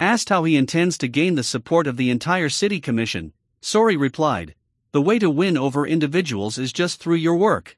[0.00, 4.54] Asked how he intends to gain the support of the entire city commission, Sorey replied,
[4.92, 7.76] the way to win over individuals is just through your work.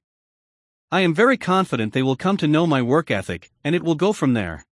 [0.93, 3.95] I am very confident they will come to know my work ethic, and it will
[3.95, 4.67] go from there.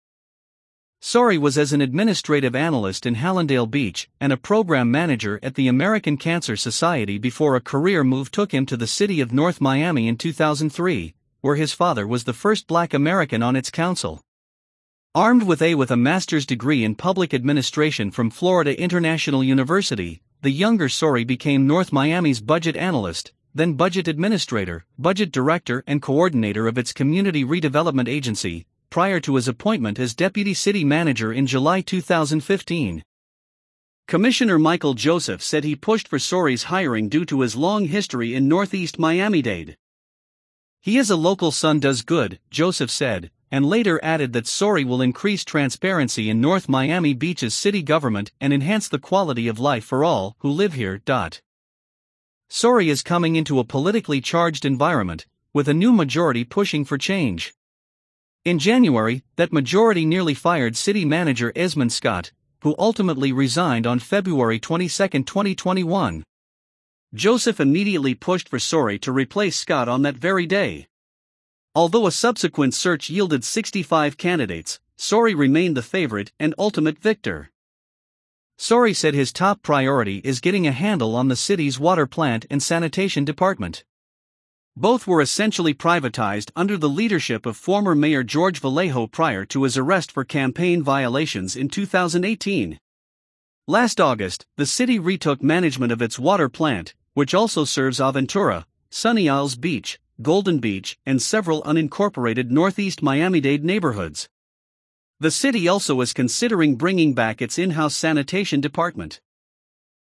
[1.00, 5.69] Sorey was as an administrative analyst in Hallandale Beach and a program manager at the
[5.69, 10.06] American Cancer Society before a career move took him to the city of North Miami
[10.06, 14.20] in 2003, where his father was the first black American on its council.
[15.19, 20.50] Armed with a with a master's degree in public administration from Florida International University, the
[20.52, 26.78] younger Sorey became North Miami's budget analyst, then budget administrator, budget director, and coordinator of
[26.78, 33.03] its community redevelopment agency, prior to his appointment as deputy city manager in July 2015.
[34.06, 38.47] Commissioner Michael Joseph said he pushed for Sorey's hiring due to his long history in
[38.47, 39.77] Northeast Miami Dade.
[40.80, 45.00] He is a local son does good, Joseph said, and later added that Sorey will
[45.00, 50.04] increase transparency in North Miami Beach's city government and enhance the quality of life for
[50.04, 51.00] all who live here.
[52.48, 57.52] Sorey is coming into a politically charged environment, with a new majority pushing for change.
[58.44, 64.59] In January, that majority nearly fired city manager Esmond Scott, who ultimately resigned on February
[64.59, 64.88] 22,
[65.25, 66.25] 2021.
[67.15, 70.86] Joseph immediately pushed for Sorey to replace Scott on that very day.
[71.78, 77.53] Although a subsequent search yielded 65 candidates, Sorey remained the favorite and ultimate victor.
[78.56, 82.61] Sorey said his top priority is getting a handle on the city's water plant and
[82.61, 83.84] sanitation department.
[84.77, 89.77] Both were essentially privatized under the leadership of former Mayor George Vallejo prior to his
[89.77, 92.81] arrest for campaign violations in 2018.
[93.69, 99.28] Last August, the city retook management of its water plant, which also serves Aventura, Sunny
[99.28, 104.28] Isles Beach, Golden Beach, and several unincorporated Northeast Miami Dade neighborhoods.
[105.20, 109.20] The city also is considering bringing back its in house sanitation department.